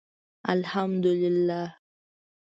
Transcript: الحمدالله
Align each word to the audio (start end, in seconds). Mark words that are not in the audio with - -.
الحمدالله 0.49 1.77